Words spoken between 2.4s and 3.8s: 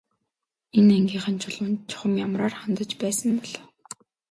хандаж байсан бол оо.